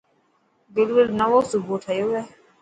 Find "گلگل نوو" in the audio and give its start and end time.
0.75-1.39